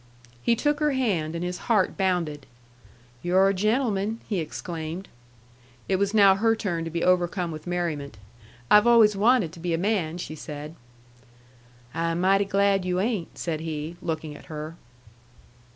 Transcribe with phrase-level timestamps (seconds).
[0.41, 2.47] He took her hand, and his heart bounded.
[3.21, 5.09] "You're a gentleman!" he exclaimed.
[5.87, 8.17] It was now her turn to be overcome with merriment.
[8.71, 10.73] "I've always wanted to be a man," she said.
[11.93, 14.75] "I am mighty glad you ain't," said he, looking at her.